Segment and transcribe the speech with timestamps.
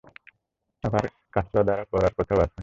[0.83, 1.03] আবার
[1.33, 2.59] কাসরা দ্বারা পড়ার কথাও আছে।